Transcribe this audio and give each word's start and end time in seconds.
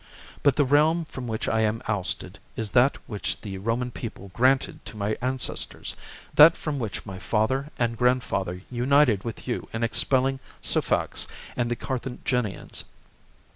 But 0.41 0.55
the 0.55 0.65
realm 0.65 1.05
from 1.05 1.27
which 1.27 1.47
I 1.47 1.61
am 1.61 1.83
ousted 1.87 2.39
is 2.55 2.71
that 2.71 2.97
which 3.07 3.39
the 3.41 3.59
Roman 3.59 3.91
people 3.91 4.31
granted 4.33 4.83
to 4.87 4.97
my 4.97 5.09
an 5.21 5.37
cestors, 5.37 5.93
that 6.33 6.57
from 6.57 6.79
which 6.79 7.05
my 7.05 7.19
father 7.19 7.69
and 7.77 7.95
grandfather 7.99 8.63
united 8.71 9.23
with 9.23 9.47
you 9.47 9.69
in 9.73 9.83
expelling 9.83 10.39
Sufax 10.59 11.27
and 11.55 11.69
the 11.69 11.75
Cartha 11.75 12.17
ginians. 12.25 12.83